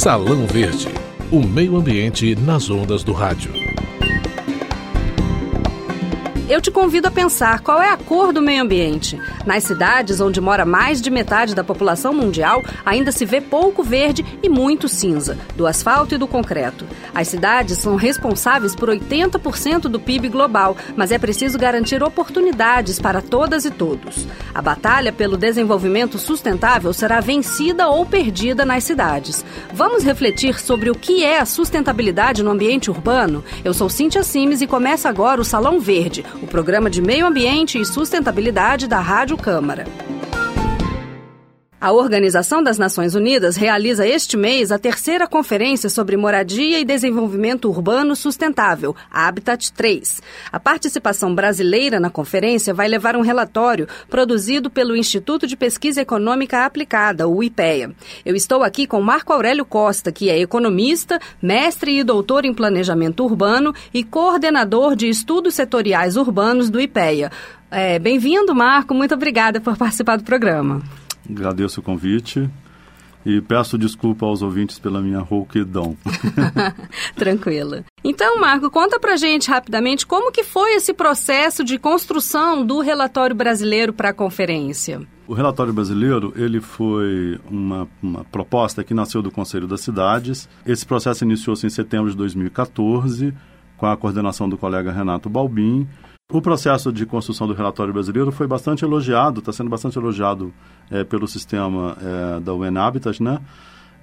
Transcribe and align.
Salão 0.00 0.46
Verde, 0.46 0.88
o 1.30 1.46
meio 1.46 1.76
ambiente 1.76 2.34
nas 2.34 2.70
ondas 2.70 3.04
do 3.04 3.12
rádio. 3.12 3.69
Eu 6.50 6.60
te 6.60 6.68
convido 6.68 7.06
a 7.06 7.12
pensar 7.12 7.60
qual 7.60 7.80
é 7.80 7.90
a 7.90 7.96
cor 7.96 8.32
do 8.32 8.42
meio 8.42 8.64
ambiente. 8.64 9.16
Nas 9.46 9.62
cidades 9.62 10.20
onde 10.20 10.40
mora 10.40 10.64
mais 10.64 11.00
de 11.00 11.08
metade 11.08 11.54
da 11.54 11.62
população 11.62 12.12
mundial, 12.12 12.60
ainda 12.84 13.12
se 13.12 13.24
vê 13.24 13.40
pouco 13.40 13.84
verde 13.84 14.26
e 14.42 14.48
muito 14.48 14.88
cinza, 14.88 15.38
do 15.54 15.64
asfalto 15.64 16.16
e 16.16 16.18
do 16.18 16.26
concreto. 16.26 16.84
As 17.14 17.28
cidades 17.28 17.78
são 17.78 17.94
responsáveis 17.94 18.74
por 18.74 18.88
80% 18.88 19.82
do 19.82 20.00
PIB 20.00 20.28
global, 20.28 20.76
mas 20.96 21.12
é 21.12 21.20
preciso 21.20 21.56
garantir 21.56 22.02
oportunidades 22.02 22.98
para 22.98 23.22
todas 23.22 23.64
e 23.64 23.70
todos. 23.70 24.26
A 24.52 24.60
batalha 24.60 25.12
pelo 25.12 25.36
desenvolvimento 25.36 26.18
sustentável 26.18 26.92
será 26.92 27.20
vencida 27.20 27.88
ou 27.88 28.04
perdida 28.04 28.64
nas 28.64 28.82
cidades. 28.82 29.44
Vamos 29.72 30.02
refletir 30.02 30.58
sobre 30.58 30.90
o 30.90 30.96
que 30.96 31.22
é 31.22 31.38
a 31.38 31.46
sustentabilidade 31.46 32.42
no 32.42 32.50
ambiente 32.50 32.90
urbano? 32.90 33.44
Eu 33.64 33.72
sou 33.72 33.88
Cíntia 33.88 34.24
Simes 34.24 34.60
e 34.60 34.66
começa 34.66 35.08
agora 35.08 35.40
o 35.40 35.44
Salão 35.44 35.78
Verde, 35.78 36.24
o 36.42 36.46
programa 36.46 36.88
de 36.88 37.02
meio 37.02 37.26
ambiente 37.26 37.80
e 37.80 37.84
sustentabilidade 37.84 38.88
da 38.88 39.00
Rádio 39.00 39.36
Câmara. 39.36 39.84
A 41.80 41.92
Organização 41.92 42.62
das 42.62 42.76
Nações 42.76 43.14
Unidas 43.14 43.56
realiza 43.56 44.06
este 44.06 44.36
mês 44.36 44.70
a 44.70 44.78
terceira 44.78 45.26
conferência 45.26 45.88
sobre 45.88 46.14
moradia 46.14 46.78
e 46.78 46.84
desenvolvimento 46.84 47.70
urbano 47.70 48.14
sustentável, 48.14 48.94
Habitat 49.10 49.72
3. 49.72 50.20
A 50.52 50.60
participação 50.60 51.34
brasileira 51.34 51.98
na 51.98 52.10
conferência 52.10 52.74
vai 52.74 52.86
levar 52.86 53.16
um 53.16 53.22
relatório 53.22 53.88
produzido 54.10 54.68
pelo 54.68 54.94
Instituto 54.94 55.46
de 55.46 55.56
Pesquisa 55.56 56.02
Econômica 56.02 56.66
Aplicada, 56.66 57.26
o 57.26 57.42
IPEA. 57.42 57.92
Eu 58.26 58.36
estou 58.36 58.62
aqui 58.62 58.86
com 58.86 59.00
Marco 59.00 59.32
Aurélio 59.32 59.64
Costa, 59.64 60.12
que 60.12 60.28
é 60.28 60.38
economista, 60.38 61.18
mestre 61.40 61.98
e 61.98 62.04
doutor 62.04 62.44
em 62.44 62.52
planejamento 62.52 63.24
urbano 63.24 63.74
e 63.94 64.04
coordenador 64.04 64.94
de 64.94 65.08
estudos 65.08 65.54
setoriais 65.54 66.18
urbanos 66.18 66.68
do 66.68 66.78
IPEA. 66.78 67.32
É, 67.70 67.98
Bem-vindo, 67.98 68.54
Marco. 68.54 68.92
Muito 68.92 69.14
obrigada 69.14 69.62
por 69.62 69.78
participar 69.78 70.18
do 70.18 70.24
programa. 70.24 70.82
Agradeço 71.30 71.80
o 71.80 71.82
convite 71.82 72.48
e 73.24 73.40
peço 73.40 73.76
desculpa 73.76 74.24
aos 74.24 74.42
ouvintes 74.42 74.78
pela 74.78 75.00
minha 75.00 75.20
rouquidão. 75.20 75.96
Tranquila. 77.14 77.84
Então, 78.02 78.40
Marco, 78.40 78.70
conta 78.70 78.98
pra 78.98 79.16
gente 79.16 79.50
rapidamente 79.50 80.06
como 80.06 80.32
que 80.32 80.42
foi 80.42 80.74
esse 80.74 80.94
processo 80.94 81.62
de 81.62 81.78
construção 81.78 82.64
do 82.64 82.80
relatório 82.80 83.36
brasileiro 83.36 83.92
para 83.92 84.10
a 84.10 84.14
conferência. 84.14 85.02
O 85.26 85.34
relatório 85.34 85.72
brasileiro, 85.72 86.32
ele 86.34 86.60
foi 86.60 87.38
uma, 87.48 87.86
uma 88.02 88.24
proposta 88.24 88.82
que 88.82 88.94
nasceu 88.94 89.22
do 89.22 89.30
Conselho 89.30 89.68
das 89.68 89.80
Cidades. 89.80 90.48
Esse 90.66 90.84
processo 90.84 91.24
iniciou-se 91.24 91.64
em 91.64 91.70
setembro 91.70 92.10
de 92.10 92.16
2014, 92.16 93.32
com 93.76 93.86
a 93.86 93.96
coordenação 93.96 94.48
do 94.48 94.58
colega 94.58 94.90
Renato 94.90 95.30
Balbin, 95.30 95.86
o 96.30 96.40
processo 96.40 96.92
de 96.92 97.04
construção 97.04 97.46
do 97.46 97.52
relatório 97.52 97.92
brasileiro 97.92 98.30
foi 98.30 98.46
bastante 98.46 98.84
elogiado, 98.84 99.40
está 99.40 99.52
sendo 99.52 99.68
bastante 99.68 99.98
elogiado 99.98 100.52
é, 100.90 101.02
pelo 101.02 101.26
sistema 101.26 101.96
é, 102.00 102.40
da 102.40 102.54
UN 102.54 102.76
Habitat, 102.78 103.22
né? 103.22 103.40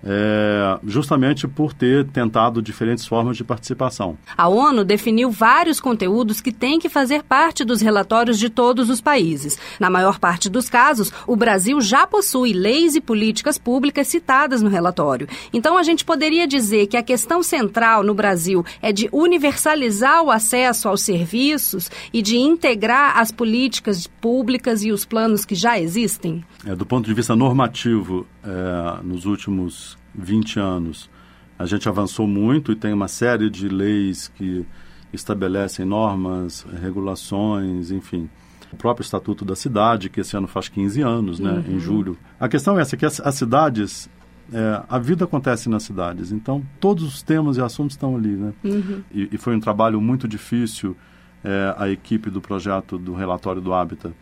É, 0.03 0.80
justamente 0.86 1.48
por 1.48 1.73
ter 1.73 2.06
tentado 2.08 2.62
diferentes 2.62 3.06
formas 3.06 3.38
de 3.38 3.44
participação. 3.44 4.17
A 4.38 4.48
ONU 4.48 4.84
definiu 4.84 5.30
vários 5.31 5.80
conteúdos 5.80 6.42
que 6.42 6.52
têm 6.52 6.80
que 6.80 6.90
fazer 6.90 7.23
parte 7.23 7.64
dos 7.64 7.81
relatórios 7.81 8.40
de 8.40 8.50
todos 8.50 8.90
os 8.90 9.02
países. 9.02 9.58
Na 9.80 9.90
maior 9.90 10.20
parte 10.20 10.50
dos 10.50 10.70
casos, 10.70 11.12
o 11.25 11.36
Brasil 11.36 11.81
já 11.81 12.06
possui 12.06 12.53
leis 12.53 12.95
e 12.95 13.02
políticas 13.02 13.58
públicas 13.58 14.08
citadas 14.08 14.62
no 14.62 14.70
relatório. 14.70 15.28
Então, 15.53 15.78
a 15.78 15.84
gente 15.84 16.06
poderia 16.06 16.48
dizer 16.48 16.88
que 16.88 16.98
a 16.98 17.03
questão 17.03 17.42
central 17.42 18.03
no 18.03 18.14
Brasil 18.14 18.66
é 18.81 18.92
de 18.92 19.09
universalizar 19.12 20.23
o 20.23 20.31
acesso 20.31 20.88
aos 20.90 21.02
serviços 21.02 21.90
e 22.14 22.22
de 22.22 22.38
integrar 22.38 23.18
as 23.18 23.31
políticas 23.31 24.08
públicas 24.08 24.84
e 24.84 24.91
os 24.91 25.06
planos 25.06 25.46
que 25.46 25.56
já 25.56 25.79
existem? 25.79 26.44
É, 26.66 26.75
do 26.75 26.85
ponto 26.85 27.06
de 27.06 27.14
vista 27.14 27.35
normativo, 27.35 28.25
é, 28.47 29.03
nos 29.03 29.25
últimos 29.25 29.97
20 30.16 30.59
anos, 30.59 31.09
a 31.59 31.66
gente 31.66 31.90
avançou 31.90 32.25
muito 32.25 32.72
e 32.72 32.75
tem 32.75 32.94
uma 32.94 33.09
série 33.09 33.50
de 33.50 33.68
leis 33.68 34.30
que 34.30 34.66
estabelecem 35.12 35.85
normas, 35.85 36.66
regulações, 36.81 37.91
enfim. 37.91 38.30
O 38.72 38.78
próprio 38.78 39.03
Estatuto 39.03 39.44
da 39.44 39.56
Cidade, 39.56 40.09
que 40.09 40.22
esse 40.22 40.35
ano 40.35 40.47
faz 40.47 40.69
15 40.69 41.02
anos, 41.02 41.40
né, 41.40 41.52
uhum. 41.52 41.75
em 41.75 41.80
julho. 41.80 42.18
A 42.40 42.47
questão 42.47 42.78
é 42.78 42.81
essa, 42.81 42.96
que 42.96 43.06
as, 43.06 43.19
as 43.19 43.35
cidades, 43.35 44.09
é, 44.53 44.84
a 44.88 45.00
vida 45.00 45.25
acontece 45.25 45.69
nas 45.69 45.84
cidades, 45.84 46.31
então 46.31 46.64
todos 46.79 47.03
os 47.03 47.22
temas 47.22 47.58
e 47.58 47.62
assuntos 47.62 47.96
estão 47.96 48.16
ali, 48.16 48.35
né? 48.35 48.53
Uhum. 48.64 49.02
E, 49.12 49.29
e, 49.31 49.38
foi 49.38 49.56
um 49.56 49.59
trabalho 49.59 50.02
muito 50.02 50.28
difícil, 50.28 50.96
é, 51.44 51.74
a 51.78 51.90
equipe 51.90 52.29
do 52.29 52.41
projeto 52.41 52.97
do 52.97 53.14
relatório 53.14 53.62
do 53.62 53.74
Hábitat 53.74 54.14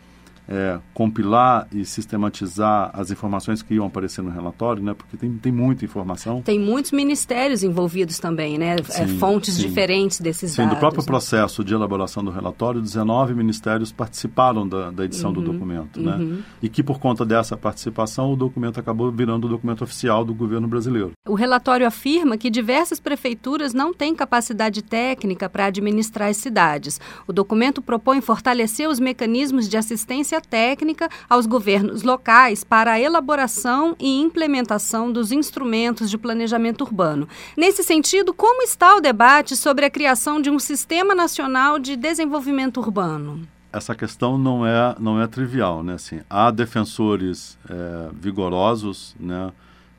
é, 0.48 0.78
compilar 0.94 1.66
e 1.72 1.84
sistematizar 1.84 2.90
as 2.92 3.10
informações 3.10 3.62
que 3.62 3.74
iam 3.74 3.86
aparecer 3.86 4.22
no 4.22 4.30
relatório, 4.30 4.82
né? 4.82 4.94
Porque 4.94 5.16
tem, 5.16 5.32
tem 5.34 5.52
muita 5.52 5.84
informação. 5.84 6.40
Tem 6.42 6.58
muitos 6.58 6.92
ministérios 6.92 7.62
envolvidos 7.62 8.18
também, 8.18 8.56
né? 8.56 8.76
É, 8.76 9.06
sim, 9.06 9.18
fontes 9.18 9.54
sim. 9.54 9.62
diferentes 9.62 10.20
desses 10.20 10.52
sim, 10.52 10.58
dados. 10.58 10.70
Sim, 10.70 10.76
do 10.76 10.80
próprio 10.80 11.02
né? 11.02 11.06
processo 11.06 11.64
de 11.64 11.74
elaboração 11.74 12.22
do 12.22 12.30
relatório, 12.30 12.80
19 12.80 13.34
ministérios 13.34 13.90
participaram 13.90 14.66
da, 14.68 14.90
da 14.90 15.04
edição 15.04 15.30
uhum, 15.30 15.34
do 15.34 15.52
documento, 15.52 16.00
né? 16.00 16.16
uhum. 16.16 16.42
E 16.62 16.68
que 16.68 16.82
por 16.82 16.98
conta 16.98 17.24
dessa 17.24 17.56
participação, 17.56 18.32
o 18.32 18.36
documento 18.36 18.78
acabou 18.78 19.10
virando 19.10 19.46
o 19.46 19.50
documento 19.50 19.82
oficial 19.82 20.24
do 20.24 20.32
governo 20.32 20.68
brasileiro. 20.68 21.12
O 21.26 21.34
relatório 21.34 21.86
afirma 21.86 22.36
que 22.36 22.50
diversas 22.50 23.00
prefeituras 23.00 23.74
não 23.74 23.92
têm 23.92 24.14
capacidade 24.14 24.82
técnica 24.82 25.48
para 25.48 25.66
administrar 25.66 26.28
as 26.28 26.36
cidades. 26.36 27.00
O 27.26 27.32
documento 27.32 27.82
propõe 27.82 28.20
fortalecer 28.20 28.88
os 28.88 29.00
mecanismos 29.00 29.68
de 29.68 29.76
assistência 29.76 30.35
assistência 30.36 30.40
técnica 30.40 31.08
aos 31.28 31.46
governos 31.46 32.02
locais 32.02 32.62
para 32.62 32.92
a 32.92 33.00
elaboração 33.00 33.96
e 33.98 34.20
implementação 34.20 35.10
dos 35.10 35.32
instrumentos 35.32 36.10
de 36.10 36.18
planejamento 36.18 36.82
urbano. 36.82 37.28
Nesse 37.56 37.82
sentido, 37.82 38.32
como 38.32 38.62
está 38.62 38.96
o 38.96 39.00
debate 39.00 39.56
sobre 39.56 39.84
a 39.84 39.90
criação 39.90 40.40
de 40.40 40.50
um 40.50 40.58
Sistema 40.58 41.14
Nacional 41.14 41.78
de 41.78 41.96
Desenvolvimento 41.96 42.78
Urbano? 42.78 43.46
essa 43.72 43.94
questão 43.94 44.38
não 44.38 44.66
é 44.66 44.96
não 44.98 45.20
é 45.20 45.26
trivial, 45.26 45.82
né? 45.82 45.94
Assim, 45.94 46.20
há 46.30 46.50
defensores 46.50 47.58
é, 47.68 48.08
vigorosos, 48.10 49.14
né, 49.20 49.52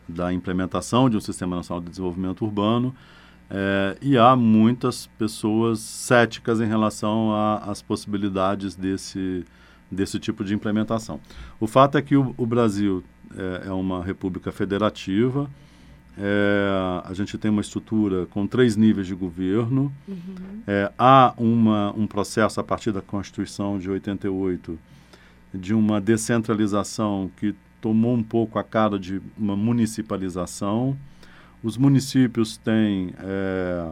da 0.07 0.33
implementação 0.33 1.07
de 1.07 1.15
um 1.15 1.19
sistema 1.19 1.57
nacional 1.57 1.83
de 1.83 1.89
desenvolvimento 1.89 2.43
urbano 2.43 2.95
é, 3.49 3.95
e 4.01 4.17
há 4.17 4.35
muitas 4.35 5.07
pessoas 5.17 5.79
céticas 5.79 6.59
em 6.59 6.65
relação 6.65 7.31
às 7.61 7.81
possibilidades 7.81 8.75
desse 8.75 9.45
desse 9.91 10.19
tipo 10.19 10.43
de 10.43 10.53
implementação. 10.53 11.19
O 11.59 11.67
fato 11.67 11.97
é 11.97 12.01
que 12.01 12.15
o, 12.15 12.33
o 12.37 12.45
Brasil 12.45 13.03
é, 13.35 13.67
é, 13.67 13.71
uma 13.71 14.03
república 14.03 14.51
federativa, 14.51 15.49
é, 16.17 17.01
a 17.03 17.13
gente 17.13 17.37
tem 17.37 17.51
uma 17.51 17.61
estrutura 17.61 18.25
com 18.27 18.47
três 18.47 18.75
níveis 18.75 19.07
de 19.07 19.13
governo, 19.13 19.91
uhum. 20.07 20.61
é, 20.65 20.91
há 20.97 21.33
uma, 21.37 21.93
um 21.95 22.07
processo 22.07 22.59
a 22.59 22.63
partir 22.63 22.91
da 22.91 23.01
Constituição 23.01 23.77
de 23.77 23.89
88 23.89 24.77
de 25.53 25.73
uma 25.73 26.01
descentralização 26.01 27.31
que 27.37 27.55
tomou 27.79 28.15
um 28.15 28.23
pouco 28.23 28.59
a 28.59 28.63
cara 28.63 28.97
de 28.99 29.21
uma 29.37 29.55
municipalização. 29.55 30.97
Os 31.63 31.77
municípios 31.77 32.57
têm, 32.57 33.13
é, 33.19 33.91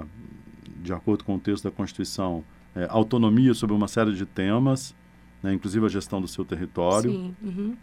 de 0.84 0.94
acordo 0.94 1.24
com 1.24 1.36
o 1.36 1.40
texto 1.40 1.64
da 1.66 1.72
Constituição, 1.72 2.44
é, 2.76 2.88
autonomia 2.90 3.54
sobre 3.54 3.76
uma 3.76 3.88
série 3.88 4.14
de 4.14 4.26
temas 4.26 4.94
né, 5.42 5.54
inclusive 5.54 5.86
a 5.86 5.90
gestão 5.90 6.22
do 6.22 6.28
seu 6.28 6.44
território. 6.46 7.12
Sim. 7.12 7.36
Uhum. 7.42 7.76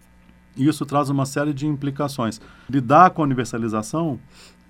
Isso 0.56 0.84
traz 0.84 1.08
uma 1.08 1.24
série 1.24 1.54
de 1.54 1.66
implicações. 1.66 2.40
Lidar 2.68 3.10
com 3.10 3.22
a 3.22 3.24
universalização 3.24 4.18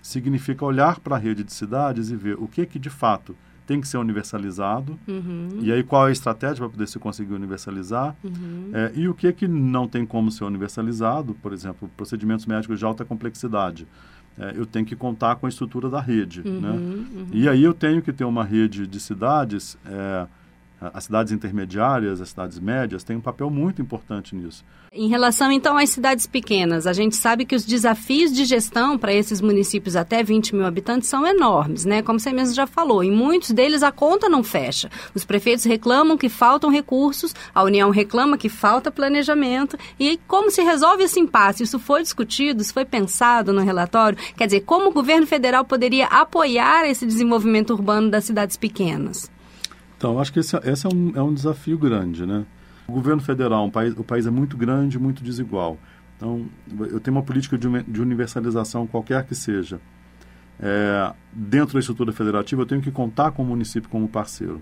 significa 0.00 0.64
olhar 0.64 1.00
para 1.00 1.17
a 1.17 1.19
rede 1.19 1.44
de 1.44 1.52
cidades 1.52 2.11
e 2.11 2.17
ver 2.17 2.37
o 2.38 2.46
que 2.46 2.67
que 2.67 2.79
de 2.79 2.90
fato 2.90 3.37
tem 3.67 3.81
que 3.81 3.87
ser 3.87 3.96
universalizado 3.96 4.99
uhum. 5.06 5.61
e 5.61 5.70
aí 5.70 5.84
qual 5.84 6.06
é 6.06 6.08
a 6.11 6.12
estratégia 6.12 6.56
para 6.56 6.69
poder 6.69 6.88
se 6.88 6.99
conseguir 6.99 7.32
universalizar 7.32 8.14
uhum. 8.23 8.70
é, 8.73 8.93
e 8.94 9.08
o 9.08 9.14
que 9.14 9.32
que 9.32 9.46
não 9.46 9.87
tem 9.87 10.05
como 10.05 10.31
ser 10.32 10.44
universalizado, 10.44 11.34
por 11.34 11.52
exemplo, 11.52 11.88
procedimentos 11.96 12.44
médicos 12.44 12.79
de 12.81 12.84
alta 12.84 13.05
complexidade. 13.05 13.87
É, 14.37 14.55
eu 14.56 14.67
tenho 14.67 14.84
que 14.84 14.96
contar 14.96 15.37
com 15.37 15.46
a 15.46 15.49
estrutura 15.49 15.88
da 15.90 16.00
rede, 16.00 16.43
uhum, 16.44 16.61
né? 16.61 16.70
Uhum. 16.70 17.26
E 17.32 17.49
aí 17.49 17.62
eu 17.62 17.75
tenho 17.75 18.00
que 18.00 18.12
ter 18.12 18.25
uma 18.25 18.43
rede 18.43 18.87
de 18.87 18.99
cidades 18.99 19.76
é, 19.84 20.26
as 20.93 21.05
cidades 21.05 21.32
intermediárias, 21.32 22.20
as 22.20 22.31
cidades 22.31 22.58
médias, 22.58 23.05
têm 23.05 23.17
um 23.17 23.20
papel 23.20 23.50
muito 23.50 23.81
importante 23.81 24.34
nisso. 24.34 24.64
Em 24.94 25.08
relação, 25.08 25.50
então, 25.50 25.79
às 25.79 25.88
cidades 25.88 26.26
pequenas, 26.26 26.87
a 26.87 26.93
gente 26.93 27.17
sabe 27.17 27.46
que 27.46 27.55
os 27.55 27.64
desafios 27.64 28.31
de 28.31 28.44
gestão 28.44 28.99
para 28.99 29.12
esses 29.14 29.40
municípios 29.40 29.96
até 29.96 30.23
20 30.23 30.55
mil 30.55 30.67
habitantes 30.67 31.08
são 31.08 31.26
enormes, 31.26 31.87
né? 31.87 32.02
Como 32.02 32.20
você 32.20 32.31
mesmo 32.31 32.55
já 32.55 32.67
falou. 32.67 33.02
Em 33.02 33.11
muitos 33.11 33.52
deles 33.52 33.82
a 33.82 33.90
conta 33.90 34.29
não 34.29 34.43
fecha. 34.43 34.90
Os 35.14 35.25
prefeitos 35.25 35.64
reclamam 35.64 36.19
que 36.19 36.29
faltam 36.29 36.70
recursos, 36.70 37.34
a 37.55 37.62
União 37.62 37.88
reclama 37.90 38.37
que 38.37 38.50
falta 38.50 38.90
planejamento. 38.90 39.79
E 39.99 40.19
como 40.29 40.50
se 40.50 40.62
resolve 40.62 41.05
esse 41.05 41.19
impasse? 41.19 41.62
Isso 41.62 41.79
foi 41.79 42.02
discutido, 42.02 42.61
isso 42.61 42.75
foi 42.75 42.84
pensado 42.84 43.52
no 43.52 43.62
relatório? 43.62 44.19
Quer 44.37 44.46
dizer, 44.46 44.61
como 44.61 44.90
o 44.90 44.93
governo 44.93 45.26
federal 45.26 45.64
poderia 45.64 46.06
apoiar 46.06 46.87
esse 46.87 47.06
desenvolvimento 47.06 47.70
urbano 47.70 48.11
das 48.11 48.25
cidades 48.25 48.58
pequenas? 48.58 49.31
Então, 50.02 50.19
acho 50.19 50.32
que 50.32 50.40
esse, 50.40 50.56
esse 50.64 50.84
é, 50.84 50.90
um, 50.93 51.12
é 51.14 51.22
um 51.22 51.32
desafio 51.32 51.78
grande, 51.78 52.26
né? 52.26 52.44
O 52.88 52.93
governo 52.93 53.22
federal, 53.22 53.64
um 53.64 53.70
país, 53.70 53.96
o 53.96 54.02
país 54.02 54.26
é 54.26 54.32
muito 54.32 54.56
grande, 54.56 54.99
muito 54.99 55.22
desigual. 55.22 55.78
Então, 56.16 56.44
eu 56.90 56.99
tenho 56.99 57.16
uma 57.16 57.22
política 57.22 57.56
de, 57.56 57.69
de 57.84 58.02
universalização, 58.02 58.84
qualquer 58.84 59.25
que 59.25 59.37
seja. 59.37 59.81
É, 60.58 61.12
dentro 61.32 61.75
da 61.75 61.78
estrutura 61.78 62.10
federativa, 62.10 62.62
eu 62.62 62.66
tenho 62.66 62.82
que 62.82 62.90
contar 62.90 63.31
com 63.31 63.44
o 63.44 63.46
município 63.46 63.88
como 63.88 64.08
parceiro. 64.08 64.60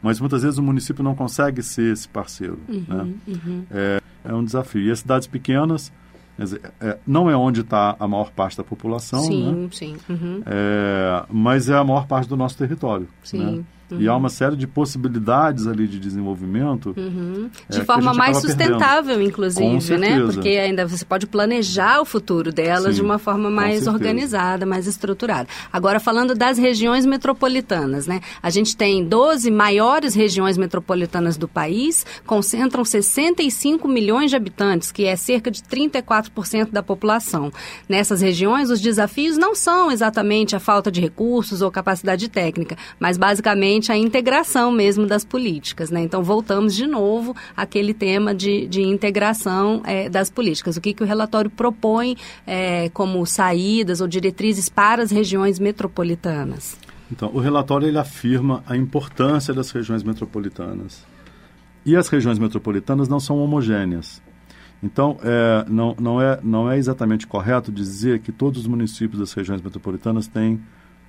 Mas 0.00 0.20
muitas 0.20 0.44
vezes 0.44 0.58
o 0.58 0.62
município 0.62 1.02
não 1.02 1.16
consegue 1.16 1.60
ser 1.60 1.92
esse 1.92 2.08
parceiro. 2.08 2.60
Uhum, 2.68 2.84
né? 2.86 3.14
uhum. 3.26 3.64
É, 3.72 4.00
é, 4.26 4.32
um 4.32 4.44
desafio. 4.44 4.82
E 4.82 4.92
as 4.92 5.00
cidades 5.00 5.26
pequenas, 5.26 5.92
dizer, 6.38 6.60
é, 6.80 6.96
não 7.04 7.28
é 7.28 7.36
onde 7.36 7.62
está 7.62 7.96
a 7.98 8.06
maior 8.06 8.30
parte 8.30 8.56
da 8.56 8.62
população, 8.62 9.24
sim, 9.24 9.52
né? 9.52 9.68
sim. 9.72 9.96
Uhum. 10.08 10.40
É, 10.46 11.24
mas 11.28 11.68
é 11.68 11.76
a 11.76 11.82
maior 11.82 12.06
parte 12.06 12.28
do 12.28 12.36
nosso 12.36 12.56
território. 12.56 13.08
Sim. 13.24 13.56
Né? 13.56 13.64
Uhum. 13.90 14.00
E 14.00 14.08
há 14.08 14.14
uma 14.14 14.28
série 14.28 14.56
de 14.56 14.66
possibilidades 14.66 15.66
ali 15.66 15.86
de 15.86 15.98
desenvolvimento. 15.98 16.94
Uhum. 16.96 17.48
De 17.68 17.80
é, 17.80 17.84
forma 17.84 18.12
mais 18.12 18.38
sustentável, 18.38 19.16
perdendo. 19.16 19.28
inclusive, 19.28 19.96
né? 19.96 20.20
Porque 20.20 20.48
ainda 20.48 20.86
você 20.86 21.04
pode 21.04 21.26
planejar 21.26 22.00
o 22.00 22.04
futuro 22.04 22.52
delas 22.52 22.94
Sim, 22.94 23.00
de 23.00 23.02
uma 23.02 23.18
forma 23.18 23.50
mais 23.50 23.86
organizada, 23.86 24.66
mais 24.66 24.86
estruturada. 24.86 25.48
Agora, 25.72 25.98
falando 25.98 26.34
das 26.34 26.58
regiões 26.58 27.06
metropolitanas, 27.06 28.06
né? 28.06 28.20
A 28.42 28.50
gente 28.50 28.76
tem 28.76 29.04
12 29.04 29.50
maiores 29.50 30.14
regiões 30.14 30.58
metropolitanas 30.58 31.36
do 31.36 31.48
país, 31.48 32.04
concentram 32.26 32.84
65 32.84 33.88
milhões 33.88 34.30
de 34.30 34.36
habitantes, 34.36 34.92
que 34.92 35.04
é 35.04 35.16
cerca 35.16 35.50
de 35.50 35.62
34% 35.62 36.70
da 36.70 36.82
população. 36.82 37.50
Nessas 37.88 38.20
regiões, 38.20 38.70
os 38.70 38.80
desafios 38.80 39.36
não 39.36 39.54
são 39.54 39.90
exatamente 39.90 40.54
a 40.54 40.60
falta 40.60 40.90
de 40.90 41.00
recursos 41.00 41.62
ou 41.62 41.70
capacidade 41.70 42.28
técnica, 42.28 42.76
mas 42.98 43.16
basicamente 43.16 43.77
a 43.92 43.96
integração 43.96 44.70
mesmo 44.72 45.06
das 45.06 45.24
políticas. 45.24 45.90
Né? 45.90 46.02
Então, 46.02 46.22
voltamos 46.22 46.74
de 46.74 46.86
novo 46.86 47.34
àquele 47.56 47.94
tema 47.94 48.34
de, 48.34 48.66
de 48.66 48.82
integração 48.82 49.82
é, 49.84 50.08
das 50.08 50.30
políticas. 50.30 50.76
O 50.76 50.80
que, 50.80 50.92
que 50.92 51.02
o 51.02 51.06
relatório 51.06 51.50
propõe 51.50 52.16
é, 52.46 52.88
como 52.90 53.24
saídas 53.24 54.00
ou 54.00 54.08
diretrizes 54.08 54.68
para 54.68 55.02
as 55.02 55.10
regiões 55.10 55.58
metropolitanas? 55.58 56.76
Então, 57.10 57.30
o 57.32 57.38
relatório 57.38 57.88
ele 57.88 57.98
afirma 57.98 58.62
a 58.66 58.76
importância 58.76 59.54
das 59.54 59.70
regiões 59.70 60.02
metropolitanas. 60.02 61.04
E 61.84 61.96
as 61.96 62.08
regiões 62.08 62.38
metropolitanas 62.38 63.08
não 63.08 63.18
são 63.18 63.38
homogêneas. 63.38 64.20
Então, 64.82 65.18
é, 65.22 65.64
não, 65.68 65.96
não, 65.98 66.20
é, 66.20 66.38
não 66.42 66.70
é 66.70 66.76
exatamente 66.76 67.26
correto 67.26 67.72
dizer 67.72 68.20
que 68.20 68.30
todos 68.30 68.62
os 68.62 68.66
municípios 68.66 69.18
das 69.18 69.32
regiões 69.32 69.60
metropolitanas 69.60 70.26
têm 70.26 70.60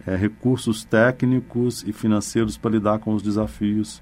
é, 0.05 0.15
recursos 0.15 0.83
técnicos 0.83 1.83
e 1.85 1.91
financeiros 1.91 2.57
para 2.57 2.71
lidar 2.71 2.99
com 2.99 3.13
os 3.13 3.21
desafios 3.21 4.01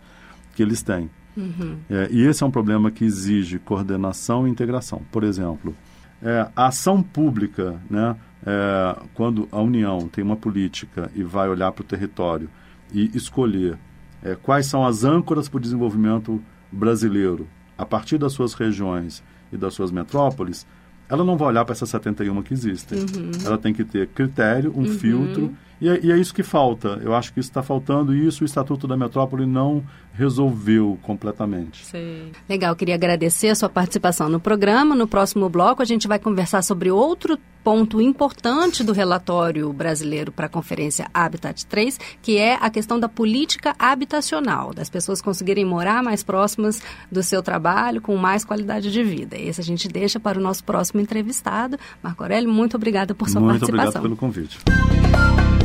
que 0.56 0.62
eles 0.62 0.82
têm. 0.82 1.10
Uhum. 1.36 1.78
É, 1.90 2.08
e 2.12 2.24
esse 2.24 2.44
é 2.44 2.46
um 2.46 2.52
problema 2.52 2.90
que 2.90 3.06
exige 3.06 3.60
coordenação 3.60 4.48
e 4.48 4.52
integração. 4.52 5.02
Por 5.12 5.24
exemplo, 5.24 5.76
é, 6.22 6.48
a 6.56 6.68
ação 6.68 7.04
pública, 7.04 7.80
né, 7.90 8.16
é, 8.46 9.00
quando 9.14 9.48
a 9.52 9.62
União 9.62 10.08
tem 10.08 10.24
uma 10.24 10.36
política 10.36 11.12
e 11.16 11.24
vai 11.24 11.48
olhar 11.48 11.72
para 11.72 11.84
o 11.84 11.86
território 11.86 12.50
e 12.92 13.12
escolher 13.14 13.78
é, 14.24 14.36
quais 14.36 14.66
são 14.66 14.86
as 14.86 15.04
âncoras 15.04 15.48
para 15.48 15.58
o 15.58 15.62
desenvolvimento 15.62 16.42
brasileiro 16.72 17.48
a 17.78 17.86
partir 17.86 18.18
das 18.18 18.34
suas 18.34 18.54
regiões 18.54 19.24
e 19.52 19.58
das 19.58 19.74
suas 19.74 19.92
metrópoles, 19.92 20.66
ela 21.08 21.24
não 21.24 21.38
vai 21.38 21.50
olhar 21.50 21.64
para 21.64 21.74
essas 21.74 21.90
71 21.90 22.42
que 22.42 22.54
existem. 22.54 23.00
Uhum. 23.00 23.32
Ela 23.46 23.58
tem 23.58 23.74
que 23.74 23.84
ter 23.84 24.08
critério, 24.08 24.74
um 24.76 24.82
uhum. 24.82 24.98
filtro 24.98 25.56
e 25.80 25.90
é, 25.90 26.00
e 26.04 26.12
é, 26.12 26.18
isso 26.18 26.34
que 26.34 26.44
falta. 26.44 27.00
Eu 27.04 27.14
acho 27.14 27.34
que 27.34 27.40
isso 27.40 27.50
está 27.50 27.62
faltando 27.62 28.16
e 28.16 28.28
isso 28.28 28.44
o 28.44 28.46
Estatuto 28.46 28.88
da 28.88 28.98
Metrópole 28.98 29.46
não 29.46 29.84
resolveu 30.14 30.98
completamente. 31.04 31.86
Sim. 31.86 32.32
Legal, 32.50 32.76
queria 32.76 32.96
agradecer 32.96 33.50
a 33.50 33.56
sua 33.56 33.70
participação 33.70 34.28
no 34.28 34.40
programa. 34.40 34.96
No 34.96 35.08
próximo 35.08 35.48
bloco, 35.48 35.82
a 35.82 35.86
gente 35.86 36.08
vai 36.08 36.18
conversar 36.18 36.64
sobre 36.64 36.90
outro 36.90 37.38
ponto 37.64 38.02
importante 38.02 38.84
do 38.84 38.94
relatório 38.94 39.72
brasileiro 39.74 40.32
para 40.32 40.46
a 40.46 40.50
Conferência 40.50 41.08
Habitat 41.14 41.66
3, 41.66 42.00
que 42.22 42.38
é 42.38 42.56
a 42.56 42.70
questão 42.70 43.00
da 43.00 43.10
política 43.10 43.76
habitacional, 43.78 44.74
das 44.74 44.90
pessoas 44.90 45.22
conseguirem 45.22 45.66
morar 45.66 46.02
mais 46.02 46.24
próximas 46.24 46.82
do 47.12 47.22
seu 47.22 47.44
trabalho, 47.44 48.02
com 48.02 48.16
mais 48.16 48.46
qualidade 48.46 48.92
de 48.92 49.04
vida. 49.04 49.38
Esse 49.38 49.60
a 49.60 49.64
gente 49.64 49.88
deixa 49.88 50.20
para 50.20 50.40
o 50.40 50.42
nosso 50.42 50.64
próximo 50.64 51.02
entrevistado. 51.02 51.78
Marco 52.02 52.24
Aurélio, 52.24 52.50
muito 52.50 52.78
obrigada 52.78 53.14
por 53.14 53.30
sua 53.30 53.42
muito 53.42 53.60
participação. 53.60 53.84
Muito 53.84 53.98
obrigado 53.98 54.02
pelo 54.02 54.16
convite. 54.16 55.57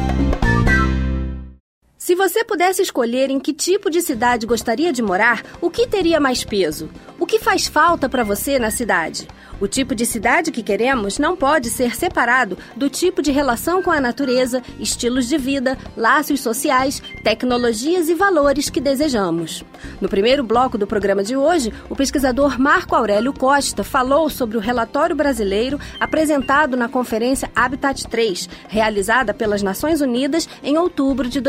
Se 2.04 2.16
você 2.16 2.42
pudesse 2.42 2.82
escolher 2.82 3.30
em 3.30 3.38
que 3.38 3.52
tipo 3.52 3.88
de 3.88 4.02
cidade 4.02 4.44
gostaria 4.44 4.92
de 4.92 5.00
morar, 5.00 5.44
o 5.60 5.70
que 5.70 5.86
teria 5.86 6.18
mais 6.18 6.42
peso? 6.42 6.90
O 7.16 7.24
que 7.24 7.38
faz 7.38 7.68
falta 7.68 8.08
para 8.08 8.24
você 8.24 8.58
na 8.58 8.72
cidade? 8.72 9.28
O 9.60 9.68
tipo 9.68 9.94
de 9.94 10.04
cidade 10.04 10.50
que 10.50 10.60
queremos 10.60 11.20
não 11.20 11.36
pode 11.36 11.70
ser 11.70 11.94
separado 11.94 12.58
do 12.74 12.90
tipo 12.90 13.22
de 13.22 13.30
relação 13.30 13.80
com 13.80 13.92
a 13.92 14.00
natureza, 14.00 14.60
estilos 14.80 15.28
de 15.28 15.38
vida, 15.38 15.78
laços 15.96 16.40
sociais, 16.40 17.00
tecnologias 17.22 18.08
e 18.08 18.14
valores 18.14 18.68
que 18.68 18.80
desejamos. 18.80 19.64
No 20.00 20.08
primeiro 20.08 20.42
bloco 20.42 20.76
do 20.76 20.84
programa 20.84 21.22
de 21.22 21.36
hoje, 21.36 21.72
o 21.88 21.94
pesquisador 21.94 22.58
Marco 22.58 22.96
Aurélio 22.96 23.32
Costa 23.32 23.84
falou 23.84 24.28
sobre 24.28 24.56
o 24.56 24.60
relatório 24.60 25.14
brasileiro 25.14 25.78
apresentado 26.00 26.76
na 26.76 26.88
Conferência 26.88 27.48
Habitat 27.54 28.08
3, 28.08 28.48
realizada 28.66 29.32
pelas 29.32 29.62
Nações 29.62 30.00
Unidas 30.00 30.48
em 30.64 30.76
outubro 30.76 31.28
de 31.28 31.40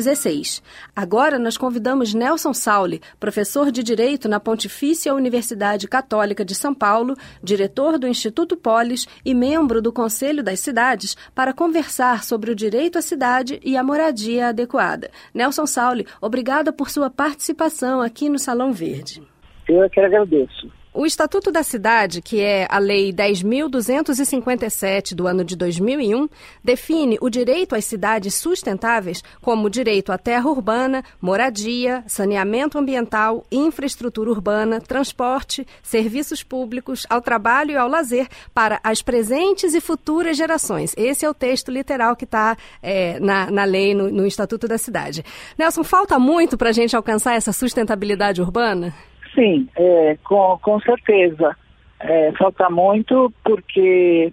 2016. 0.00 0.62
Agora 0.96 1.38
nós 1.38 1.56
convidamos 1.56 2.14
Nelson 2.14 2.52
Sauli, 2.52 3.00
professor 3.18 3.70
de 3.70 3.82
Direito 3.82 4.28
na 4.28 4.40
Pontifícia 4.40 5.14
Universidade 5.14 5.86
Católica 5.86 6.44
de 6.44 6.54
São 6.54 6.74
Paulo, 6.74 7.14
diretor 7.42 7.98
do 7.98 8.08
Instituto 8.08 8.56
Polis 8.56 9.06
e 9.24 9.34
membro 9.34 9.80
do 9.80 9.92
Conselho 9.92 10.42
das 10.42 10.60
Cidades, 10.60 11.16
para 11.34 11.52
conversar 11.52 12.24
sobre 12.24 12.50
o 12.50 12.54
direito 12.54 12.98
à 12.98 13.02
cidade 13.02 13.60
e 13.62 13.76
a 13.76 13.84
moradia 13.84 14.48
adequada. 14.48 15.10
Nelson 15.34 15.66
Sauli, 15.66 16.06
obrigada 16.20 16.72
por 16.72 16.90
sua 16.90 17.10
participação 17.10 18.00
aqui 18.00 18.28
no 18.28 18.38
Salão 18.38 18.72
Verde. 18.72 19.22
Eu 19.68 19.84
é 19.84 19.88
que 19.88 20.00
agradeço. 20.00 20.79
O 20.92 21.06
Estatuto 21.06 21.52
da 21.52 21.62
Cidade, 21.62 22.20
que 22.20 22.40
é 22.40 22.66
a 22.68 22.80
Lei 22.80 23.12
10.257 23.12 25.14
do 25.14 25.28
ano 25.28 25.44
de 25.44 25.54
2001, 25.54 26.28
define 26.64 27.16
o 27.20 27.30
direito 27.30 27.76
às 27.76 27.84
cidades 27.84 28.34
sustentáveis 28.34 29.22
como 29.40 29.70
direito 29.70 30.10
à 30.10 30.18
terra 30.18 30.50
urbana, 30.50 31.04
moradia, 31.20 32.02
saneamento 32.08 32.76
ambiental, 32.76 33.46
infraestrutura 33.52 34.30
urbana, 34.30 34.80
transporte, 34.80 35.64
serviços 35.80 36.42
públicos, 36.42 37.06
ao 37.08 37.22
trabalho 37.22 37.70
e 37.70 37.76
ao 37.76 37.86
lazer 37.86 38.26
para 38.52 38.80
as 38.82 39.00
presentes 39.00 39.74
e 39.74 39.80
futuras 39.80 40.36
gerações. 40.36 40.92
Esse 40.96 41.24
é 41.24 41.30
o 41.30 41.34
texto 41.34 41.70
literal 41.70 42.16
que 42.16 42.24
está 42.24 42.56
é, 42.82 43.20
na, 43.20 43.48
na 43.48 43.62
lei, 43.62 43.94
no, 43.94 44.10
no 44.10 44.26
Estatuto 44.26 44.66
da 44.66 44.76
Cidade. 44.76 45.24
Nelson, 45.56 45.84
falta 45.84 46.18
muito 46.18 46.58
para 46.58 46.70
a 46.70 46.72
gente 46.72 46.96
alcançar 46.96 47.36
essa 47.36 47.52
sustentabilidade 47.52 48.42
urbana? 48.42 48.92
Sim, 49.34 49.68
é, 49.76 50.16
com, 50.24 50.58
com 50.62 50.80
certeza. 50.80 51.56
É, 52.00 52.32
falta 52.32 52.70
muito 52.70 53.32
porque 53.44 54.32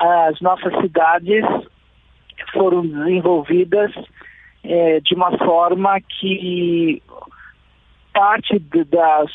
as 0.00 0.40
nossas 0.40 0.74
cidades 0.80 1.44
foram 2.52 2.86
desenvolvidas 2.86 3.92
é, 4.64 5.00
de 5.00 5.14
uma 5.14 5.36
forma 5.38 6.00
que 6.00 7.02
parte 8.12 8.58
de, 8.58 8.84
das 8.84 9.32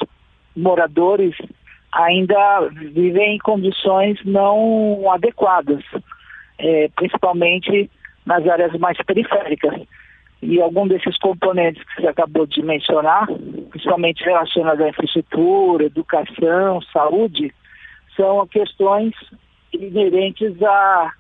moradores 0.56 1.36
ainda 1.92 2.70
vivem 2.70 3.36
em 3.36 3.40
condições 3.40 4.20
não 4.26 5.10
adequadas, 5.12 5.84
é, 6.60 6.90
principalmente 6.96 7.90
nas 8.26 8.46
áreas 8.48 8.74
mais 8.80 8.98
periféricas. 9.06 9.82
E 10.48 10.62
algum 10.62 10.88
desses 10.88 11.18
componentes 11.18 11.84
que 11.84 12.02
você 12.02 12.08
acabou 12.08 12.46
de 12.46 12.62
mencionar, 12.62 13.28
principalmente 13.72 14.24
relacionados 14.24 14.86
à 14.86 14.90
infraestrutura, 14.90 15.86
educação, 15.86 16.82
saúde, 16.94 17.52
são 18.16 18.46
questões 18.48 19.14
inerentes 19.74 20.62
a, 20.62 21.12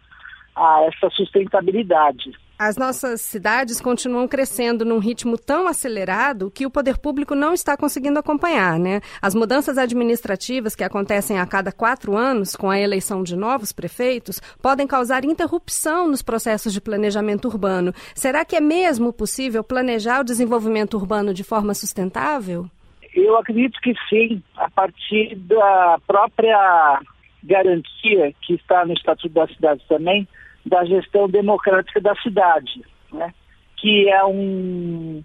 a 0.55 0.83
essa 0.83 1.09
sustentabilidade. 1.09 2.31
As 2.57 2.77
nossas 2.77 3.19
cidades 3.19 3.81
continuam 3.81 4.29
crescendo 4.29 4.85
num 4.85 4.97
ritmo 4.97 5.37
tão 5.37 5.67
acelerado 5.67 6.49
que 6.49 6.65
o 6.65 6.71
poder 6.71 6.97
público 6.97 7.35
não 7.35 7.53
está 7.53 7.75
conseguindo 7.75 8.17
acompanhar, 8.17 8.79
né? 8.79 9.01
As 9.21 9.35
mudanças 9.35 9.77
administrativas 9.77 10.73
que 10.73 10.83
acontecem 10.83 11.37
a 11.37 11.45
cada 11.45 11.73
quatro 11.73 12.15
anos, 12.15 12.55
com 12.55 12.69
a 12.69 12.79
eleição 12.79 13.23
de 13.23 13.35
novos 13.35 13.73
prefeitos, 13.73 14.39
podem 14.61 14.87
causar 14.87 15.25
interrupção 15.25 16.07
nos 16.07 16.21
processos 16.21 16.71
de 16.71 16.79
planejamento 16.79 17.49
urbano. 17.49 17.91
Será 18.15 18.45
que 18.45 18.55
é 18.55 18.61
mesmo 18.61 19.11
possível 19.11 19.61
planejar 19.61 20.21
o 20.21 20.25
desenvolvimento 20.25 20.93
urbano 20.95 21.33
de 21.33 21.43
forma 21.43 21.73
sustentável? 21.73 22.69
Eu 23.13 23.37
acredito 23.37 23.77
que 23.81 23.93
sim, 24.07 24.41
a 24.55 24.69
partir 24.69 25.35
da 25.35 25.99
própria 26.07 27.01
garantia 27.43 28.33
que 28.41 28.53
está 28.53 28.85
no 28.85 28.93
Estatuto 28.93 29.33
da 29.33 29.47
Cidade 29.47 29.83
também 29.89 30.25
da 30.65 30.83
gestão 30.85 31.29
democrática 31.29 32.01
da 32.01 32.15
cidade, 32.15 32.83
né? 33.11 33.33
que 33.77 34.09
é 34.09 34.25
um, 34.25 35.23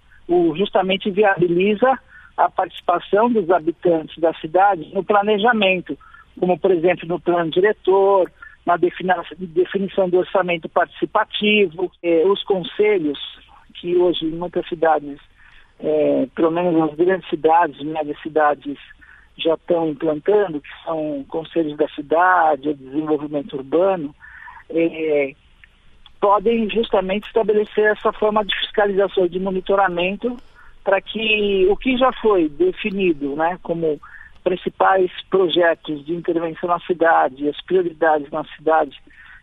justamente 0.56 1.10
viabiliza 1.10 1.98
a 2.36 2.48
participação 2.48 3.30
dos 3.30 3.50
habitantes 3.50 4.18
da 4.18 4.32
cidade 4.34 4.90
no 4.94 5.04
planejamento, 5.04 5.98
como 6.38 6.58
por 6.58 6.70
exemplo 6.70 7.06
no 7.06 7.20
plano 7.20 7.50
diretor, 7.50 8.30
na 8.64 8.76
definição 8.76 10.08
do 10.08 10.18
orçamento 10.18 10.68
participativo, 10.68 11.90
eh, 12.02 12.24
os 12.26 12.42
conselhos, 12.44 13.18
que 13.74 13.96
hoje 13.96 14.26
em 14.26 14.30
muitas 14.30 14.66
cidades, 14.68 15.18
eh, 15.80 16.28
pelo 16.34 16.50
menos 16.50 16.74
nas 16.74 16.94
grandes 16.94 17.28
cidades, 17.28 17.82
médias 17.82 18.20
cidades, 18.22 18.78
já 19.36 19.54
estão 19.54 19.88
implantando, 19.88 20.60
que 20.60 20.68
são 20.84 21.24
conselhos 21.28 21.76
da 21.76 21.88
cidade, 21.88 22.74
desenvolvimento 22.74 23.56
urbano, 23.56 24.14
é, 24.72 25.32
podem 26.20 26.68
justamente 26.70 27.26
estabelecer 27.26 27.84
essa 27.92 28.12
forma 28.12 28.44
de 28.44 28.54
fiscalização 28.60 29.26
de 29.26 29.38
monitoramento 29.38 30.36
para 30.84 31.00
que 31.00 31.66
o 31.70 31.76
que 31.76 31.96
já 31.96 32.12
foi 32.12 32.48
definido 32.48 33.36
né, 33.36 33.58
como 33.62 34.00
principais 34.42 35.10
projetos 35.28 36.04
de 36.04 36.14
intervenção 36.14 36.68
na 36.68 36.80
cidade, 36.80 37.48
as 37.48 37.60
prioridades 37.62 38.30
na 38.30 38.44
cidade 38.56 38.98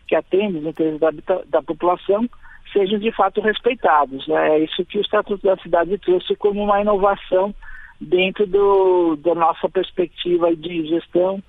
que 0.08 0.16
atendem 0.16 0.62
os 0.62 0.68
interesses 0.68 1.00
da, 1.00 1.12
da 1.48 1.62
população, 1.62 2.28
sejam 2.72 2.98
de 2.98 3.12
fato 3.12 3.42
respeitados. 3.42 4.28
Né? 4.28 4.58
É 4.58 4.60
isso 4.64 4.86
que 4.86 4.98
o 4.98 5.02
Estatuto 5.02 5.46
da 5.46 5.58
Cidade 5.58 5.98
trouxe 5.98 6.36
como 6.36 6.64
uma 6.64 6.82
inovação 6.82 7.54
dentro 8.00 8.46
do, 8.46 9.16
da 9.18 9.36
nossa 9.36 9.68
perspectiva 9.70 10.56
de 10.56 10.88
gestão 10.88 11.42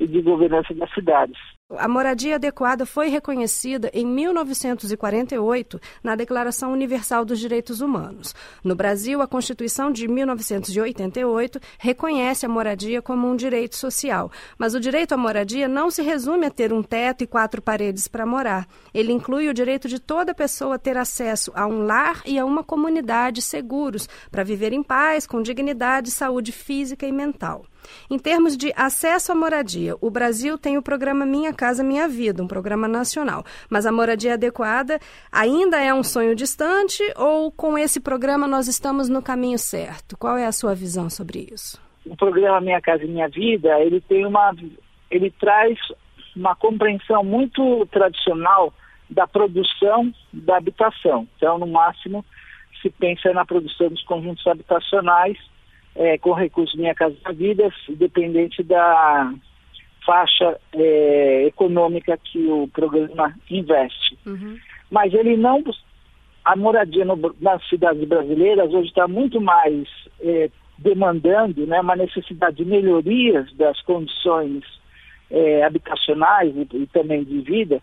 e 0.00 0.06
de 0.06 0.20
governança 0.22 0.72
das 0.74 0.92
cidades. 0.92 1.38
A 1.68 1.88
moradia 1.88 2.36
adequada 2.36 2.86
foi 2.86 3.08
reconhecida 3.08 3.90
em 3.92 4.06
1948 4.06 5.80
na 6.00 6.14
Declaração 6.14 6.72
Universal 6.72 7.24
dos 7.24 7.40
Direitos 7.40 7.80
Humanos. 7.80 8.36
No 8.62 8.76
Brasil, 8.76 9.20
a 9.20 9.26
Constituição 9.26 9.90
de 9.90 10.06
1988 10.06 11.58
reconhece 11.76 12.46
a 12.46 12.48
moradia 12.48 13.02
como 13.02 13.28
um 13.28 13.34
direito 13.34 13.74
social. 13.74 14.30
Mas 14.56 14.76
o 14.76 14.80
direito 14.80 15.12
à 15.12 15.16
moradia 15.16 15.66
não 15.66 15.90
se 15.90 16.02
resume 16.02 16.46
a 16.46 16.50
ter 16.50 16.72
um 16.72 16.84
teto 16.84 17.24
e 17.24 17.26
quatro 17.26 17.60
paredes 17.60 18.06
para 18.06 18.24
morar. 18.24 18.68
Ele 18.94 19.12
inclui 19.12 19.48
o 19.48 19.54
direito 19.54 19.88
de 19.88 19.98
toda 19.98 20.32
pessoa 20.32 20.78
ter 20.78 20.96
acesso 20.96 21.50
a 21.52 21.66
um 21.66 21.84
lar 21.84 22.22
e 22.24 22.38
a 22.38 22.44
uma 22.44 22.62
comunidade 22.62 23.42
seguros 23.42 24.08
para 24.30 24.44
viver 24.44 24.72
em 24.72 24.84
paz, 24.84 25.26
com 25.26 25.42
dignidade, 25.42 26.12
saúde 26.12 26.52
física 26.52 27.08
e 27.08 27.10
mental. 27.10 27.66
Em 28.10 28.18
termos 28.18 28.56
de 28.56 28.72
acesso 28.76 29.32
à 29.32 29.34
moradia, 29.34 29.94
o 30.00 30.10
Brasil 30.10 30.56
tem 30.56 30.78
o 30.78 30.82
programa 30.82 31.26
Minha 31.26 31.52
Casa 31.52 31.82
Minha 31.82 32.08
Vida, 32.08 32.42
um 32.42 32.46
programa 32.46 32.86
nacional. 32.86 33.44
Mas 33.68 33.86
a 33.86 33.92
moradia 33.92 34.34
adequada 34.34 34.98
ainda 35.30 35.80
é 35.80 35.92
um 35.92 36.02
sonho 36.02 36.34
distante 36.34 37.02
ou 37.16 37.50
com 37.50 37.76
esse 37.76 38.00
programa 38.00 38.46
nós 38.46 38.68
estamos 38.68 39.08
no 39.08 39.22
caminho 39.22 39.58
certo? 39.58 40.16
Qual 40.16 40.36
é 40.36 40.46
a 40.46 40.52
sua 40.52 40.74
visão 40.74 41.10
sobre 41.10 41.48
isso? 41.52 41.80
O 42.04 42.16
programa 42.16 42.60
Minha 42.60 42.80
Casa 42.80 43.04
Minha 43.04 43.28
Vida, 43.28 43.80
ele 43.80 44.00
tem 44.00 44.24
uma 44.24 44.54
ele 45.10 45.30
traz 45.30 45.78
uma 46.34 46.54
compreensão 46.54 47.24
muito 47.24 47.86
tradicional 47.86 48.72
da 49.08 49.26
produção 49.26 50.12
da 50.32 50.56
habitação. 50.56 51.26
Então, 51.36 51.58
no 51.58 51.66
máximo, 51.66 52.24
se 52.82 52.90
pensa 52.90 53.32
na 53.32 53.44
produção 53.44 53.88
dos 53.88 54.02
conjuntos 54.02 54.46
habitacionais 54.46 55.38
é, 55.96 56.18
com 56.18 56.32
recursos 56.32 56.78
Minha 56.78 56.94
Casa 56.94 57.16
Vida, 57.32 57.72
independente 57.88 58.62
da 58.62 59.32
faixa 60.04 60.58
é, 60.72 61.44
econômica 61.46 62.16
que 62.16 62.46
o 62.46 62.68
programa 62.68 63.34
investe. 63.50 64.16
Uhum. 64.24 64.56
Mas 64.90 65.12
ele 65.12 65.36
não. 65.36 65.62
A 66.44 66.54
moradia 66.54 67.04
no, 67.04 67.34
nas 67.40 67.66
cidades 67.68 68.06
brasileiras 68.06 68.72
hoje 68.72 68.88
está 68.88 69.08
muito 69.08 69.40
mais 69.40 69.88
é, 70.20 70.48
demandando 70.78 71.66
né, 71.66 71.80
uma 71.80 71.96
necessidade 71.96 72.56
de 72.56 72.64
melhorias 72.64 73.52
das 73.54 73.80
condições 73.82 74.62
é, 75.30 75.64
habitacionais 75.64 76.54
e, 76.54 76.68
e, 76.76 76.86
também 76.86 77.24
de 77.24 77.40
vida 77.40 77.82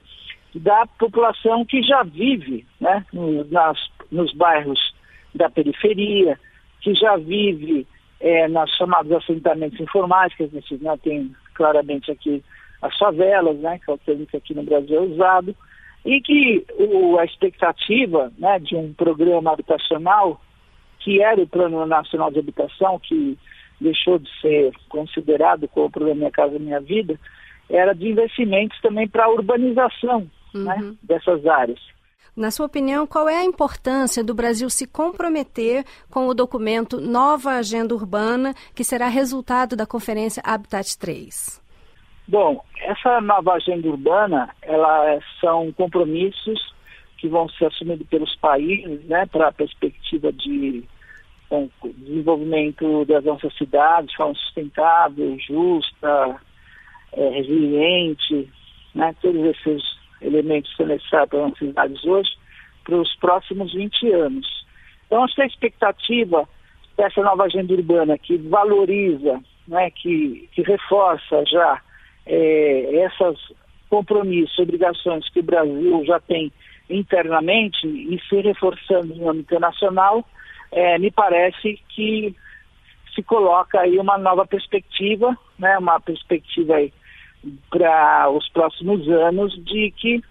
da 0.55 0.85
população 0.85 1.65
que 1.65 1.81
já 1.81 2.03
vive 2.03 2.65
né, 2.79 3.05
no, 3.11 3.43
nas, 3.45 3.77
nos 4.11 4.31
bairros 4.33 4.93
da 5.33 5.49
periferia, 5.49 6.39
que 6.79 6.93
já 6.93 7.17
vive 7.17 7.87
é, 8.23 8.47
nas 8.47 8.69
chamados 8.71 9.11
assentamentos 9.11 9.77
informais, 9.81 10.33
que 10.33 10.43
a 10.43 10.47
gente 10.47 10.81
né, 10.81 10.97
tem 11.03 11.35
claramente 11.53 12.09
aqui 12.09 12.41
as 12.81 12.97
favelas, 12.97 13.57
né, 13.57 13.79
que 13.83 13.91
é 13.91 13.93
o 13.93 13.97
termo 13.97 14.25
que 14.25 14.37
aqui 14.37 14.53
no 14.53 14.63
Brasil 14.63 14.95
é 14.95 15.01
usado, 15.01 15.53
e 16.05 16.21
que 16.21 16.65
o, 16.79 17.19
a 17.19 17.25
expectativa 17.25 18.31
né, 18.37 18.59
de 18.59 18.77
um 18.77 18.93
programa 18.93 19.51
habitacional, 19.51 20.41
que 20.99 21.21
era 21.21 21.41
o 21.41 21.47
Plano 21.47 21.85
Nacional 21.85 22.31
de 22.31 22.39
Habitação, 22.39 22.97
que 22.97 23.37
deixou 23.79 24.17
de 24.17 24.29
ser 24.39 24.71
considerado 24.87 25.67
como 25.67 25.87
o 25.87 25.91
programa 25.91 26.19
Minha 26.19 26.31
Casa 26.31 26.57
Minha 26.57 26.79
Vida, 26.79 27.19
era 27.69 27.93
de 27.93 28.07
investimentos 28.07 28.79
também 28.79 29.05
para 29.05 29.25
a 29.25 29.29
urbanização 29.31 30.29
né, 30.53 30.75
uhum. 30.75 30.91
né, 30.91 30.95
dessas 31.03 31.45
áreas. 31.45 31.79
Na 32.35 32.49
sua 32.49 32.65
opinião, 32.65 33.05
qual 33.05 33.29
é 33.29 33.37
a 33.37 33.45
importância 33.45 34.23
do 34.23 34.33
Brasil 34.33 34.69
se 34.69 34.87
comprometer 34.87 35.85
com 36.09 36.27
o 36.27 36.33
documento 36.33 36.99
Nova 36.99 37.51
Agenda 37.51 37.93
Urbana, 37.93 38.55
que 38.73 38.83
será 38.83 39.07
resultado 39.07 39.75
da 39.75 39.85
Conferência 39.85 40.41
Habitat 40.43 40.97
3? 40.97 41.61
Bom, 42.27 42.63
essa 42.81 43.21
nova 43.21 43.53
agenda 43.53 43.87
urbana, 43.87 44.49
ela 44.61 45.19
são 45.41 45.71
compromissos 45.73 46.73
que 47.17 47.27
vão 47.27 47.47
ser 47.49 47.65
assumidos 47.65 48.07
pelos 48.07 48.35
países, 48.37 49.03
né, 49.05 49.25
para 49.25 49.49
a 49.49 49.53
perspectiva 49.53 50.31
de 50.31 50.83
bom, 51.49 51.69
desenvolvimento 51.97 53.05
das 53.05 53.23
nossas 53.23 53.55
cidades 53.57 54.09
de 54.09 54.17
forma 54.17 54.35
sustentável, 54.35 55.37
justa, 55.39 56.41
é, 57.13 57.29
resiliente, 57.29 58.49
né, 58.95 59.13
todos 59.21 59.41
esses 59.41 59.92
elementos 60.23 60.73
necessários 60.79 61.29
para 61.29 61.45
as 61.45 61.57
cidades 61.57 62.05
hoje, 62.05 62.31
para 62.83 62.95
os 62.95 63.15
próximos 63.15 63.73
20 63.73 64.11
anos. 64.11 64.65
Então, 65.05 65.23
acho 65.23 65.35
que 65.35 65.41
a 65.41 65.47
expectativa 65.47 66.47
dessa 66.97 67.21
nova 67.21 67.43
agenda 67.43 67.73
urbana 67.73 68.17
que 68.17 68.37
valoriza, 68.37 69.39
né, 69.67 69.89
que, 69.91 70.49
que 70.53 70.61
reforça 70.61 71.43
já 71.45 71.81
é, 72.25 72.97
essas 72.97 73.37
compromissos, 73.89 74.57
obrigações 74.59 75.27
que 75.29 75.39
o 75.39 75.43
Brasil 75.43 76.03
já 76.05 76.19
tem 76.19 76.51
internamente 76.89 77.87
e 77.87 78.19
se 78.27 78.41
reforçando 78.41 79.15
no 79.15 79.29
âmbito 79.29 79.53
internacional, 79.53 80.25
é, 80.71 80.97
me 80.97 81.11
parece 81.11 81.79
que 81.89 82.35
se 83.13 83.21
coloca 83.21 83.79
aí 83.79 83.99
uma 83.99 84.17
nova 84.17 84.45
perspectiva, 84.45 85.37
né, 85.57 85.77
uma 85.77 85.99
perspectiva 85.99 86.75
aí 86.75 86.91
para 87.69 88.29
os 88.29 88.47
próximos 88.49 89.07
anos 89.09 89.53
de 89.65 89.91
que 89.97 90.21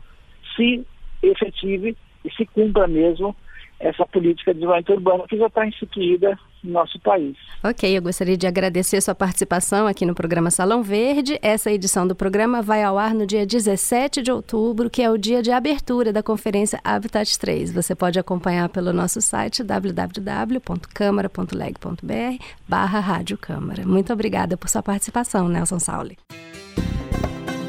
se 0.57 0.87
efetive 1.23 1.97
e 2.25 2.33
se 2.33 2.47
cumpra 2.47 2.87
mesmo 2.87 3.37
essa 3.83 4.07
política 4.07 4.55
de 4.55 4.61
desenvolvimento 4.61 4.93
urbano 4.93 5.27
que 5.27 5.37
já 5.37 5.49
está 5.49 5.67
instituída 5.67 6.39
no 6.63 6.71
nosso 6.73 7.01
país. 7.01 7.37
Ok, 7.65 7.97
eu 7.97 8.01
gostaria 8.01 8.37
de 8.37 8.47
agradecer 8.47 9.01
sua 9.01 9.15
participação 9.15 9.89
aqui 9.89 10.07
no 10.07 10.15
programa 10.15 10.53
Salão 10.53 10.85
Verde. 10.85 11.37
Essa 11.43 11.73
edição 11.73 12.07
do 12.07 12.15
programa 12.15 12.63
vai 12.63 12.85
ao 12.85 12.97
ar 12.97 13.13
no 13.13 13.27
dia 13.27 13.45
17 13.45 14.23
de 14.23 14.31
outubro, 14.31 14.89
que 14.89 15.03
é 15.03 15.11
o 15.11 15.19
dia 15.19 15.43
de 15.43 15.51
abertura 15.51 16.13
da 16.13 16.23
conferência 16.23 16.79
Habitat 16.85 17.37
3. 17.37 17.73
Você 17.73 17.97
pode 17.97 18.21
acompanhar 18.21 18.69
pelo 18.69 18.93
nosso 18.93 19.21
site 19.21 19.65
www.câmara.leg.br 19.65 22.45
barra 22.69 23.01
Rádio 23.01 23.37
Câmara. 23.37 23.85
Muito 23.85 24.13
obrigada 24.13 24.57
por 24.57 24.69
sua 24.69 24.83
participação, 24.83 25.49
Nelson 25.49 25.81
Sauli. 25.81 26.17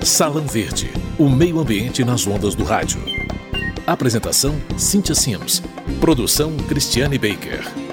Salão 0.02 0.46
Verde, 0.46 0.92
o 1.18 1.30
meio 1.30 1.60
ambiente 1.60 2.04
nas 2.04 2.28
ondas 2.28 2.56
do 2.56 2.64
rádio. 2.64 3.02
Apresentação: 3.86 4.56
Cíntia 4.78 5.16
Sims. 5.16 5.62
Produção: 6.00 6.56
Cristiane 6.68 7.18
Baker. 7.18 7.93